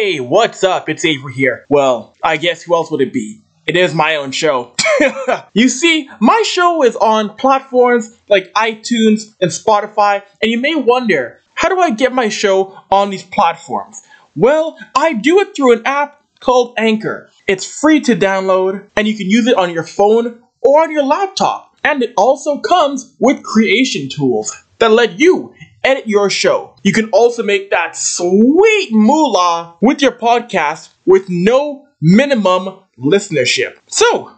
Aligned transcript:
Hey, 0.00 0.20
what's 0.20 0.62
up? 0.62 0.88
It's 0.88 1.04
Avry 1.04 1.32
here. 1.32 1.66
Well, 1.68 2.14
I 2.22 2.36
guess 2.36 2.62
who 2.62 2.72
else 2.76 2.88
would 2.92 3.00
it 3.00 3.12
be? 3.12 3.40
It 3.66 3.74
is 3.74 3.96
my 3.96 4.14
own 4.14 4.30
show. 4.30 4.76
you 5.54 5.68
see, 5.68 6.08
my 6.20 6.40
show 6.46 6.84
is 6.84 6.94
on 6.94 7.34
platforms 7.34 8.16
like 8.28 8.52
iTunes 8.52 9.34
and 9.40 9.50
Spotify, 9.50 10.22
and 10.40 10.52
you 10.52 10.60
may 10.60 10.76
wonder, 10.76 11.40
how 11.54 11.68
do 11.68 11.80
I 11.80 11.90
get 11.90 12.12
my 12.12 12.28
show 12.28 12.80
on 12.92 13.10
these 13.10 13.24
platforms? 13.24 14.00
Well, 14.36 14.78
I 14.94 15.14
do 15.14 15.40
it 15.40 15.56
through 15.56 15.72
an 15.72 15.82
app 15.84 16.22
called 16.38 16.74
Anchor. 16.78 17.28
It's 17.48 17.66
free 17.66 17.98
to 18.02 18.14
download, 18.14 18.88
and 18.94 19.08
you 19.08 19.16
can 19.16 19.28
use 19.28 19.48
it 19.48 19.56
on 19.56 19.72
your 19.72 19.82
phone 19.82 20.40
or 20.60 20.80
on 20.80 20.92
your 20.92 21.02
laptop. 21.02 21.76
And 21.82 22.04
it 22.04 22.14
also 22.16 22.60
comes 22.60 23.16
with 23.18 23.42
creation 23.42 24.08
tools 24.08 24.64
that 24.78 24.92
let 24.92 25.18
you 25.18 25.56
edit 25.82 26.06
your 26.06 26.30
show. 26.30 26.74
You 26.88 26.94
can 26.94 27.10
also 27.10 27.42
make 27.42 27.68
that 27.68 27.94
sweet 27.94 28.88
moolah 28.92 29.74
with 29.82 30.00
your 30.00 30.12
podcast 30.12 30.88
with 31.04 31.28
no 31.28 31.86
minimum 32.00 32.78
listenership. 32.98 33.76
So, 33.88 34.32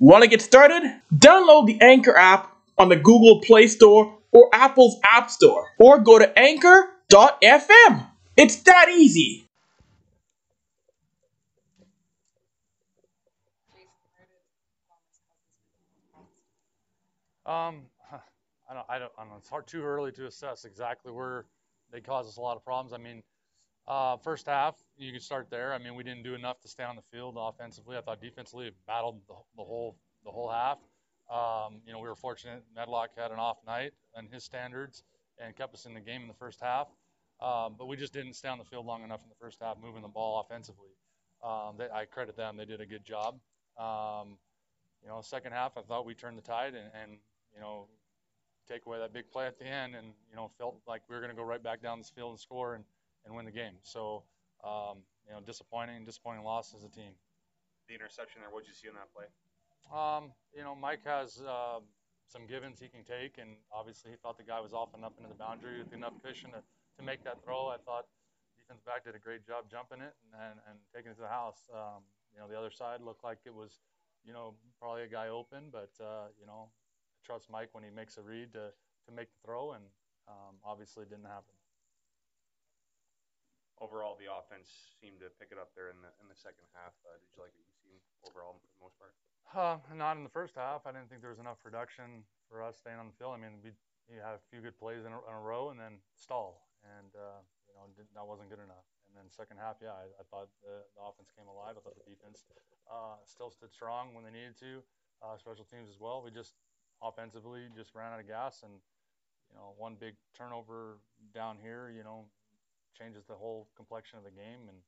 want 0.00 0.24
to 0.24 0.28
get 0.28 0.42
started? 0.42 0.82
Download 1.14 1.64
the 1.68 1.80
Anchor 1.80 2.16
app 2.16 2.56
on 2.76 2.88
the 2.88 2.96
Google 2.96 3.40
Play 3.40 3.68
Store 3.68 4.18
or 4.32 4.50
Apple's 4.52 4.98
App 5.08 5.30
Store, 5.30 5.68
or 5.78 6.00
go 6.00 6.18
to 6.18 6.36
anchor.fm. 6.36 8.08
It's 8.36 8.56
that 8.62 8.88
easy. 8.88 9.48
Um, 17.46 17.82
I 18.68 18.74
don't, 18.74 18.86
I 18.88 18.98
don't, 18.98 19.12
I 19.16 19.24
don't. 19.24 19.36
It's 19.38 19.48
hard 19.48 19.68
too 19.68 19.84
early 19.84 20.10
to 20.10 20.26
assess 20.26 20.64
exactly 20.64 21.12
where 21.12 21.46
they 21.92 22.00
caused 22.00 22.28
us 22.28 22.36
a 22.36 22.40
lot 22.40 22.56
of 22.56 22.64
problems. 22.64 22.92
I 22.92 22.98
mean, 22.98 23.22
uh, 23.86 24.16
first 24.16 24.46
half, 24.46 24.76
you 24.96 25.12
can 25.12 25.20
start 25.20 25.48
there. 25.50 25.72
I 25.72 25.78
mean, 25.78 25.94
we 25.94 26.02
didn't 26.02 26.22
do 26.22 26.34
enough 26.34 26.60
to 26.60 26.68
stay 26.68 26.84
on 26.84 26.96
the 26.96 27.02
field 27.02 27.36
offensively. 27.38 27.96
I 27.96 28.00
thought 28.00 28.20
defensively 28.20 28.68
it 28.68 28.74
battled 28.86 29.20
the, 29.28 29.34
the 29.56 29.62
whole 29.62 29.96
the 30.24 30.30
whole 30.30 30.48
half. 30.48 30.78
Um, 31.30 31.80
you 31.86 31.92
know, 31.92 31.98
we 31.98 32.08
were 32.08 32.14
fortunate. 32.14 32.62
Medlock 32.74 33.10
had 33.16 33.30
an 33.30 33.38
off 33.38 33.58
night 33.66 33.92
and 34.14 34.28
his 34.28 34.44
standards 34.44 35.02
and 35.38 35.56
kept 35.56 35.74
us 35.74 35.86
in 35.86 35.94
the 35.94 36.00
game 36.00 36.22
in 36.22 36.28
the 36.28 36.34
first 36.34 36.60
half. 36.60 36.88
Um, 37.40 37.74
but 37.76 37.86
we 37.86 37.96
just 37.96 38.12
didn't 38.12 38.34
stay 38.34 38.48
on 38.48 38.58
the 38.58 38.64
field 38.64 38.86
long 38.86 39.02
enough 39.02 39.20
in 39.24 39.28
the 39.28 39.34
first 39.40 39.58
half, 39.60 39.76
moving 39.82 40.02
the 40.02 40.08
ball 40.08 40.40
offensively. 40.40 40.90
Um, 41.42 41.74
they, 41.76 41.88
I 41.92 42.04
credit 42.04 42.36
them; 42.36 42.56
they 42.56 42.64
did 42.64 42.80
a 42.80 42.86
good 42.86 43.04
job. 43.04 43.40
Um, 43.76 44.38
you 45.02 45.08
know, 45.08 45.20
second 45.22 45.52
half, 45.52 45.76
I 45.76 45.82
thought 45.82 46.06
we 46.06 46.14
turned 46.14 46.38
the 46.38 46.42
tide 46.42 46.74
and, 46.74 46.90
and 47.02 47.18
you 47.52 47.60
know, 47.60 47.88
take 48.72 48.86
away 48.86 48.98
that 48.98 49.12
big 49.12 49.30
play 49.30 49.46
at 49.46 49.58
the 49.58 49.66
end, 49.66 49.94
and 49.94 50.08
you 50.30 50.36
know, 50.36 50.50
felt 50.58 50.80
like 50.86 51.02
we 51.08 51.14
were 51.14 51.20
going 51.20 51.30
to 51.30 51.36
go 51.36 51.44
right 51.44 51.62
back 51.62 51.82
down 51.82 51.98
this 51.98 52.10
field 52.10 52.30
and 52.30 52.40
score 52.40 52.74
and, 52.74 52.84
and 53.24 53.34
win 53.34 53.44
the 53.44 53.52
game. 53.52 53.74
So, 53.82 54.24
um, 54.64 55.04
you 55.26 55.32
know, 55.32 55.40
disappointing, 55.44 56.04
disappointing 56.04 56.44
loss 56.44 56.74
as 56.76 56.84
a 56.84 56.88
team. 56.88 57.12
The 57.88 57.94
interception 57.94 58.40
there, 58.40 58.50
what 58.50 58.64
did 58.64 58.68
you 58.68 58.74
see 58.74 58.88
in 58.88 58.94
that 58.94 59.12
play? 59.12 59.28
Um, 59.92 60.32
you 60.56 60.62
know, 60.62 60.74
Mike 60.74 61.04
has 61.04 61.42
uh, 61.42 61.80
some 62.26 62.46
givens 62.46 62.80
he 62.80 62.88
can 62.88 63.04
take, 63.04 63.36
and 63.38 63.56
obviously 63.74 64.10
he 64.10 64.16
thought 64.16 64.38
the 64.38 64.46
guy 64.46 64.60
was 64.60 64.72
off 64.72 64.94
and 64.94 65.04
up 65.04 65.12
into 65.18 65.28
the 65.28 65.36
boundary 65.36 65.78
with 65.78 65.92
enough 65.92 66.14
cushion 66.24 66.50
to, 66.52 66.62
to 66.98 67.02
make 67.04 67.22
that 67.24 67.44
throw. 67.44 67.68
I 67.68 67.76
thought 67.76 68.06
defense 68.56 68.80
back 68.86 69.04
did 69.04 69.14
a 69.14 69.18
great 69.18 69.44
job 69.46 69.66
jumping 69.70 70.00
it 70.00 70.14
and, 70.24 70.32
and, 70.40 70.56
and 70.70 70.78
taking 70.94 71.10
it 71.12 71.16
to 71.16 71.26
the 71.26 71.34
house. 71.34 71.68
Um, 71.74 72.06
you 72.32 72.40
know, 72.40 72.48
the 72.48 72.56
other 72.56 72.70
side 72.70 73.02
looked 73.02 73.24
like 73.24 73.44
it 73.44 73.54
was, 73.54 73.82
you 74.24 74.32
know, 74.32 74.54
probably 74.80 75.02
a 75.02 75.10
guy 75.10 75.28
open, 75.28 75.68
but 75.70 75.92
uh, 76.00 76.32
you 76.40 76.46
know, 76.46 76.70
trust 77.22 77.50
Mike 77.50 77.70
when 77.72 77.82
he 77.86 77.90
makes 77.90 78.18
a 78.18 78.22
read 78.22 78.52
to, 78.52 78.74
to 78.74 79.10
make 79.14 79.30
the 79.30 79.40
throw, 79.46 79.72
and 79.72 79.84
um, 80.28 80.58
obviously 80.66 81.06
didn't 81.06 81.30
happen. 81.30 81.54
Overall, 83.82 84.14
the 84.14 84.30
offense 84.30 84.94
seemed 85.02 85.18
to 85.18 85.30
pick 85.42 85.50
it 85.50 85.58
up 85.58 85.74
there 85.74 85.90
in 85.90 85.98
the 85.98 86.10
in 86.22 86.30
the 86.30 86.38
second 86.38 86.62
half. 86.70 86.94
Uh, 87.02 87.18
did 87.18 87.26
you 87.34 87.42
like 87.42 87.50
what 87.50 87.66
you 87.66 87.74
seen 87.82 87.98
overall 88.22 88.54
for 88.54 88.70
the 88.70 88.78
most 88.78 88.94
part? 88.94 89.10
Uh, 89.50 89.82
not 89.98 90.14
in 90.14 90.22
the 90.22 90.30
first 90.30 90.54
half. 90.54 90.86
I 90.86 90.94
didn't 90.94 91.10
think 91.10 91.18
there 91.18 91.34
was 91.34 91.42
enough 91.42 91.58
production 91.58 92.22
for 92.46 92.62
us 92.62 92.78
staying 92.78 93.02
on 93.02 93.10
the 93.10 93.16
field. 93.18 93.34
I 93.34 93.42
mean, 93.42 93.58
we 93.58 93.74
you 94.06 94.22
had 94.22 94.38
a 94.38 94.42
few 94.54 94.62
good 94.62 94.78
plays 94.78 95.02
in 95.02 95.10
a, 95.10 95.18
in 95.26 95.34
a 95.34 95.42
row 95.42 95.74
and 95.74 95.78
then 95.82 95.98
stall, 96.14 96.70
and 96.86 97.10
uh, 97.18 97.42
you 97.66 97.74
know 97.74 97.90
that 97.90 98.22
wasn't 98.22 98.54
good 98.54 98.62
enough. 98.62 98.86
And 99.10 99.18
then 99.18 99.26
second 99.28 99.58
half, 99.58 99.82
yeah, 99.82 99.92
I, 99.92 100.08
I 100.16 100.24
thought 100.30 100.48
the, 100.64 100.86
the 100.96 101.02
offense 101.02 101.34
came 101.34 101.50
alive. 101.50 101.74
I 101.76 101.82
thought 101.84 101.98
the 101.98 102.06
defense 102.06 102.46
uh, 102.88 103.20
still 103.28 103.52
stood 103.52 103.74
strong 103.74 104.14
when 104.16 104.24
they 104.24 104.32
needed 104.32 104.56
to. 104.64 104.80
Uh, 105.20 105.36
special 105.36 105.62
teams 105.68 105.86
as 105.86 106.00
well. 106.00 106.24
We 106.24 106.32
just 106.32 106.56
offensively 107.02 107.66
just 107.76 107.94
ran 107.94 108.12
out 108.12 108.20
of 108.20 108.26
gas 108.26 108.62
and 108.62 108.72
you 109.50 109.54
know 109.58 109.74
one 109.76 109.98
big 109.98 110.14
turnover 110.32 111.02
down 111.34 111.58
here 111.60 111.90
you 111.90 112.02
know 112.02 112.24
changes 112.96 113.26
the 113.26 113.34
whole 113.34 113.68
complexion 113.76 114.18
of 114.18 114.24
the 114.24 114.30
game 114.30 114.68
and 114.68 114.78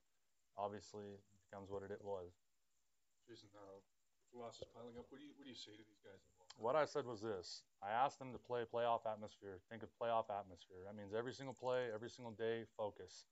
obviously 0.57 1.19
becomes 1.49 1.71
what 1.71 1.83
it 1.83 1.91
was. 2.05 2.31
Jason, 3.27 3.49
uh, 3.57 3.81
losses 4.37 4.69
piling 4.75 4.95
up. 4.99 5.07
What 5.09 5.19
do 5.23 5.25
you 5.25 5.33
what 5.39 5.47
do 5.47 5.51
you 5.51 5.59
say 5.59 5.73
to 5.75 5.85
these 5.87 6.03
guys 6.03 6.21
what 6.59 6.79
i 6.79 6.85
said 6.85 7.07
was 7.07 7.19
this. 7.19 7.63
I 7.83 7.91
asked 7.91 8.19
them 8.19 8.31
to 8.31 8.39
play 8.39 8.63
playoff 8.63 9.07
atmosphere. 9.11 9.59
Think 9.71 9.83
of 9.83 9.91
playoff 9.99 10.31
atmosphere. 10.31 10.87
That 10.87 10.95
means 10.95 11.15
every 11.15 11.35
single 11.35 11.55
play 11.55 11.91
every 11.95 12.11
single 12.11 12.35
day 12.35 12.67
focus. 12.77 13.27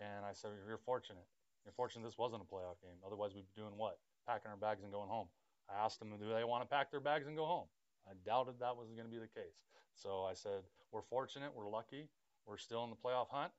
And 0.00 0.24
i 0.24 0.32
said 0.32 0.50
you're 0.66 0.80
fortunate. 0.80 1.28
You're 1.64 1.76
fortunate 1.76 2.04
this 2.04 2.18
wasn't 2.18 2.44
a 2.44 2.48
playoff 2.48 2.80
game. 2.80 2.96
Otherwise 3.04 3.32
we'd 3.34 3.48
be 3.48 3.60
doing 3.60 3.76
what? 3.76 3.98
Packing 4.28 4.52
our 4.52 4.60
bags 4.60 4.82
and 4.82 4.92
going 4.92 5.08
home. 5.08 5.28
I 5.68 5.80
asked 5.80 5.98
them 5.98 6.12
do 6.12 6.28
they 6.28 6.44
want 6.44 6.64
to 6.64 6.68
pack 6.68 6.90
their 6.90 7.00
bags 7.00 7.26
and 7.26 7.36
go 7.36 7.44
home 7.44 7.68
I 8.06 8.12
doubted 8.24 8.60
that 8.60 8.76
was 8.76 8.88
going 8.92 9.06
to 9.06 9.12
be 9.12 9.18
the 9.18 9.30
case. 9.30 9.64
So 9.94 10.24
I 10.24 10.34
said, 10.34 10.62
we're 10.92 11.02
fortunate, 11.02 11.50
we're 11.54 11.68
lucky, 11.68 12.08
we're 12.46 12.58
still 12.58 12.84
in 12.84 12.90
the 12.90 12.96
playoff 12.96 13.28
hunt. 13.30 13.52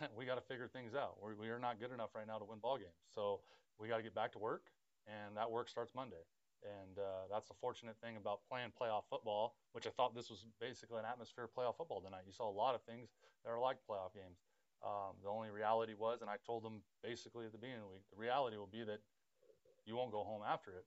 we 0.18 0.24
got 0.24 0.34
to 0.34 0.46
figure 0.46 0.66
things 0.66 0.94
out. 0.94 1.16
We're, 1.22 1.34
we 1.34 1.48
are 1.48 1.58
not 1.58 1.78
good 1.78 1.92
enough 1.92 2.14
right 2.14 2.26
now 2.26 2.38
to 2.38 2.44
win 2.44 2.58
ball 2.58 2.78
games. 2.78 2.98
So 3.14 3.40
we 3.78 3.88
got 3.88 3.98
to 3.98 4.02
get 4.02 4.14
back 4.14 4.32
to 4.32 4.38
work, 4.38 4.70
and 5.06 5.36
that 5.36 5.50
work 5.50 5.68
starts 5.68 5.94
Monday. 5.94 6.24
And 6.64 6.96
uh, 6.98 7.28
that's 7.30 7.48
the 7.48 7.54
fortunate 7.60 7.96
thing 8.02 8.16
about 8.16 8.40
playing 8.48 8.72
playoff 8.72 9.04
football, 9.10 9.54
which 9.72 9.86
I 9.86 9.90
thought 9.90 10.16
this 10.16 10.30
was 10.30 10.46
basically 10.60 10.98
an 10.98 11.04
atmosphere 11.04 11.44
of 11.44 11.52
playoff 11.52 11.76
football 11.76 12.00
tonight. 12.00 12.24
You 12.26 12.32
saw 12.32 12.48
a 12.48 12.56
lot 12.56 12.74
of 12.74 12.82
things 12.88 13.12
that 13.44 13.50
are 13.52 13.60
like 13.60 13.76
playoff 13.84 14.16
games. 14.16 14.40
Um, 14.80 15.20
the 15.22 15.28
only 15.28 15.50
reality 15.50 15.92
was, 15.92 16.20
and 16.20 16.30
I 16.30 16.36
told 16.44 16.64
them 16.64 16.80
basically 17.02 17.44
at 17.44 17.52
the 17.52 17.58
beginning 17.58 17.84
of 17.84 17.88
the 17.88 17.94
week, 18.00 18.08
the 18.10 18.20
reality 18.20 18.56
will 18.56 18.68
be 18.68 18.82
that 18.84 19.00
you 19.84 19.96
won't 19.96 20.12
go 20.12 20.24
home 20.24 20.40
after 20.40 20.72
it. 20.72 20.84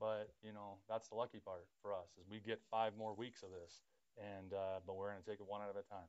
But 0.00 0.32
you 0.42 0.52
know 0.52 0.80
that's 0.88 1.08
the 1.08 1.14
lucky 1.14 1.38
part 1.38 1.68
for 1.82 1.92
us 1.92 2.16
is 2.16 2.24
we 2.30 2.40
get 2.40 2.58
five 2.70 2.96
more 2.96 3.14
weeks 3.14 3.42
of 3.44 3.50
this, 3.52 3.84
and 4.16 4.52
uh, 4.54 4.80
but 4.86 4.96
we're 4.96 5.12
going 5.12 5.22
to 5.22 5.28
take 5.28 5.40
it 5.40 5.46
one 5.46 5.60
at 5.60 5.76
a 5.76 5.84
time. 5.84 6.08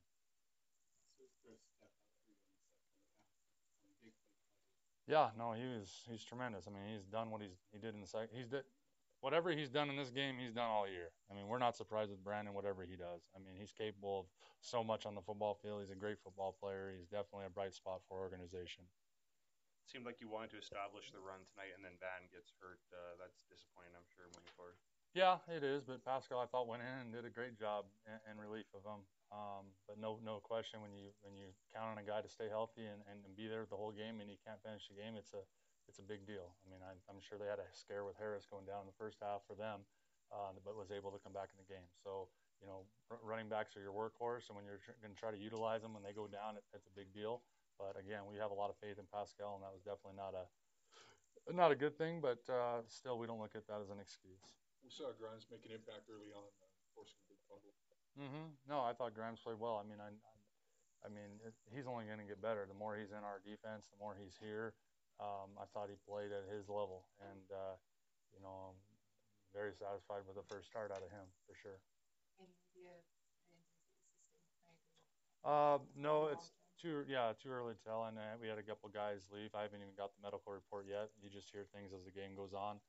Yeah, 5.07 5.35
no, 5.37 5.51
he 5.51 5.67
was 5.67 5.91
he's 6.07 6.23
tremendous. 6.23 6.67
I 6.67 6.71
mean, 6.71 6.87
he's 6.87 7.03
done 7.03 7.31
what 7.31 7.41
he's 7.41 7.59
he 7.73 7.79
did 7.79 7.93
in 7.93 7.99
the 7.99 8.07
second. 8.07 8.29
He's 8.31 8.47
did 8.47 8.63
whatever 9.19 9.51
he's 9.51 9.69
done 9.69 9.89
in 9.89 9.97
this 9.97 10.09
game. 10.09 10.35
He's 10.39 10.53
done 10.53 10.69
all 10.69 10.87
year. 10.87 11.11
I 11.29 11.35
mean, 11.35 11.47
we're 11.47 11.59
not 11.59 11.75
surprised 11.75 12.11
with 12.11 12.23
Brandon 12.23 12.53
whatever 12.53 12.83
he 12.87 12.95
does. 12.95 13.27
I 13.35 13.39
mean, 13.39 13.59
he's 13.59 13.73
capable 13.75 14.21
of 14.21 14.25
so 14.61 14.83
much 14.83 15.05
on 15.05 15.15
the 15.15 15.21
football 15.21 15.59
field. 15.61 15.81
He's 15.81 15.91
a 15.91 15.99
great 15.99 16.17
football 16.23 16.55
player. 16.59 16.93
He's 16.95 17.07
definitely 17.07 17.45
a 17.47 17.49
bright 17.49 17.73
spot 17.73 18.01
for 18.07 18.17
our 18.17 18.23
organization 18.23 18.85
seemed 19.91 20.07
like 20.07 20.23
you 20.23 20.31
wanted 20.31 20.55
to 20.55 20.59
establish 20.63 21.11
the 21.11 21.19
run 21.19 21.43
tonight, 21.51 21.75
and 21.75 21.83
then 21.83 21.99
Van 21.99 22.23
gets 22.31 22.55
hurt. 22.63 22.79
Uh, 22.95 23.19
that's 23.19 23.43
disappointing, 23.51 23.91
I'm 23.91 24.07
sure, 24.15 24.31
moving 24.31 24.55
forward. 24.55 24.79
Yeah, 25.11 25.43
it 25.51 25.59
is. 25.67 25.83
But 25.83 25.99
Pascal, 26.07 26.39
I 26.39 26.47
thought 26.47 26.71
went 26.71 26.87
in 26.87 26.95
and 27.03 27.11
did 27.11 27.27
a 27.27 27.33
great 27.33 27.59
job 27.59 27.83
in, 28.07 28.15
in 28.31 28.35
relief 28.39 28.71
of 28.71 28.87
him. 28.87 29.03
Um, 29.35 29.75
but 29.83 29.99
no, 29.99 30.23
no 30.23 30.39
question 30.39 30.79
when 30.79 30.95
you 30.95 31.11
when 31.23 31.35
you 31.35 31.51
count 31.71 31.91
on 31.91 31.99
a 31.99 32.07
guy 32.07 32.23
to 32.23 32.31
stay 32.31 32.47
healthy 32.47 32.87
and, 32.87 33.03
and, 33.11 33.19
and 33.27 33.35
be 33.35 33.51
there 33.51 33.67
the 33.67 33.79
whole 33.79 33.91
game 33.91 34.23
and 34.23 34.31
he 34.31 34.39
can't 34.39 34.59
finish 34.63 34.87
the 34.87 34.95
game, 34.95 35.19
it's 35.19 35.35
a 35.35 35.43
it's 35.91 35.99
a 35.99 36.07
big 36.07 36.23
deal. 36.23 36.55
I 36.63 36.65
mean, 36.71 36.79
I, 36.79 36.95
I'm 37.11 37.19
sure 37.19 37.35
they 37.35 37.51
had 37.51 37.59
a 37.59 37.67
scare 37.75 38.07
with 38.07 38.15
Harris 38.15 38.47
going 38.47 38.63
down 38.63 38.87
in 38.87 38.89
the 38.91 38.95
first 38.95 39.19
half 39.19 39.43
for 39.43 39.55
them, 39.55 39.83
uh, 40.31 40.55
but 40.63 40.79
was 40.79 40.95
able 40.95 41.11
to 41.11 41.19
come 41.19 41.35
back 41.35 41.51
in 41.51 41.59
the 41.59 41.67
game. 41.67 41.87
So 41.99 42.31
you 42.63 42.67
know, 42.69 42.87
running 43.25 43.49
backs 43.51 43.75
are 43.75 43.83
your 43.83 43.91
workhorse, 43.91 44.47
and 44.47 44.55
when 44.55 44.63
you're 44.63 44.79
tr- 44.79 44.95
going 45.01 45.11
to 45.11 45.19
try 45.19 45.33
to 45.33 45.39
utilize 45.39 45.81
them 45.81 45.97
when 45.97 46.03
they 46.05 46.13
go 46.13 46.29
down, 46.29 46.55
it, 46.55 46.63
it's 46.71 46.87
a 46.87 46.95
big 46.95 47.11
deal. 47.11 47.41
But 47.81 47.97
again, 47.97 48.29
we 48.29 48.37
have 48.37 48.53
a 48.53 48.57
lot 48.57 48.69
of 48.69 48.77
faith 48.77 49.01
in 49.01 49.09
Pascal, 49.09 49.57
and 49.57 49.65
that 49.65 49.73
was 49.73 49.81
definitely 49.81 50.21
not 50.21 50.37
a 50.37 50.45
not 51.49 51.73
a 51.73 51.77
good 51.77 51.97
thing. 51.97 52.21
But 52.21 52.45
uh, 52.45 52.85
still, 52.85 53.17
we 53.17 53.25
don't 53.25 53.41
look 53.41 53.57
at 53.57 53.65
that 53.65 53.81
as 53.81 53.89
an 53.89 53.97
excuse. 53.97 54.53
We 54.85 54.93
saw 54.93 55.09
Grimes 55.17 55.49
make 55.49 55.65
an 55.65 55.73
impact 55.73 56.05
early 56.13 56.29
on, 56.29 56.45
uh, 56.61 56.69
forcing 56.93 57.17
a 57.25 57.27
big 57.33 57.41
fumble. 57.49 57.73
Mm-hmm. 58.13 58.53
No, 58.69 58.85
I 58.85 58.93
thought 58.93 59.17
Grimes 59.17 59.41
played 59.41 59.57
well. 59.57 59.81
I 59.81 59.85
mean, 59.89 59.97
I, 59.97 60.13
I, 60.13 60.33
I 61.05 61.09
mean, 61.09 61.41
it, 61.41 61.57
he's 61.73 61.89
only 61.89 62.05
going 62.05 62.21
to 62.21 62.29
get 62.29 62.37
better. 62.37 62.69
The 62.69 62.77
more 62.77 62.93
he's 62.93 63.09
in 63.09 63.25
our 63.25 63.41
defense, 63.41 63.89
the 63.89 63.97
more 63.97 64.13
he's 64.13 64.37
here. 64.37 64.77
Um, 65.17 65.57
I 65.57 65.65
thought 65.73 65.89
he 65.89 65.97
played 66.05 66.29
at 66.29 66.45
his 66.53 66.69
level, 66.69 67.09
and 67.17 67.45
uh, 67.49 67.77
you 68.29 68.41
know, 68.45 68.73
I'm 68.73 68.77
very 69.57 69.73
satisfied 69.73 70.21
with 70.29 70.37
the 70.37 70.45
first 70.45 70.69
start 70.69 70.93
out 70.93 71.01
of 71.01 71.09
him 71.09 71.25
for 71.49 71.57
sure. 71.57 71.81
Uh, 75.41 75.81
no, 75.97 76.29
it's 76.29 76.53
too 76.81 77.05
yeah 77.07 77.33
too 77.41 77.49
early 77.49 77.73
to 77.75 77.83
tell, 77.83 78.05
and 78.05 78.17
uh, 78.17 78.35
we 78.41 78.47
had 78.47 78.57
a 78.57 78.63
couple 78.63 78.89
guys 78.89 79.27
leave. 79.31 79.53
I 79.55 79.63
haven't 79.63 79.81
even 79.81 79.95
got 79.97 80.11
the 80.15 80.21
medical 80.23 80.53
report 80.53 80.85
yet. 80.89 81.09
You 81.21 81.29
just 81.29 81.51
hear 81.51 81.65
things 81.73 81.91
as 81.93 82.03
the 82.05 82.11
game 82.11 82.35
goes 82.35 82.53
on. 82.53 82.79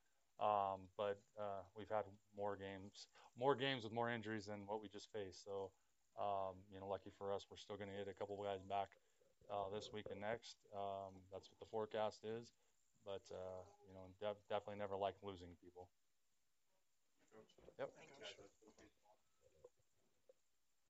Um, 0.41 0.89
but 0.97 1.21
uh, 1.39 1.61
we've 1.77 1.89
had 1.89 2.05
more 2.35 2.57
games, 2.57 3.07
more 3.37 3.55
games 3.55 3.83
with 3.83 3.93
more 3.93 4.09
injuries 4.09 4.45
than 4.45 4.65
what 4.65 4.81
we 4.81 4.89
just 4.89 5.11
faced. 5.13 5.43
So 5.45 5.71
um, 6.19 6.57
you 6.71 6.79
know, 6.79 6.87
lucky 6.87 7.11
for 7.17 7.31
us, 7.33 7.45
we're 7.49 7.57
still 7.57 7.77
going 7.77 7.89
to 7.89 7.97
get 7.97 8.07
a 8.07 8.13
couple 8.17 8.37
guys 8.41 8.63
back 8.63 8.89
uh, 9.49 9.69
this 9.73 9.91
week 9.93 10.05
and 10.11 10.21
next. 10.21 10.57
Um, 10.75 11.13
that's 11.31 11.49
what 11.51 11.59
the 11.59 11.69
forecast 11.69 12.25
is. 12.25 12.53
But 13.05 13.23
uh, 13.31 13.61
you 13.87 13.93
know, 13.93 14.05
def- 14.19 14.41
definitely 14.49 14.79
never 14.79 14.95
like 14.97 15.15
losing 15.23 15.55
people. 15.61 15.89
Yep. 17.79 17.89